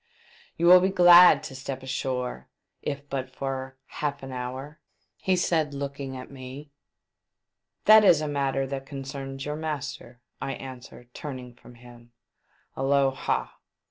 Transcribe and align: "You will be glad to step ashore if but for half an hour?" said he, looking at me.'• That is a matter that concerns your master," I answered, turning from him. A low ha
"You 0.57 0.65
will 0.65 0.79
be 0.79 0.89
glad 0.89 1.43
to 1.43 1.53
step 1.55 1.83
ashore 1.83 2.47
if 2.81 3.07
but 3.07 3.29
for 3.29 3.77
half 3.85 4.23
an 4.23 4.31
hour?" 4.31 4.79
said 5.35 5.73
he, 5.73 5.77
looking 5.77 6.17
at 6.17 6.31
me.'• 6.31 6.71
That 7.85 8.03
is 8.03 8.19
a 8.19 8.27
matter 8.27 8.65
that 8.65 8.87
concerns 8.87 9.45
your 9.45 9.57
master," 9.57 10.19
I 10.41 10.53
answered, 10.53 11.13
turning 11.13 11.53
from 11.53 11.75
him. 11.75 12.13
A 12.75 12.81
low 12.81 13.11
ha 13.11 13.59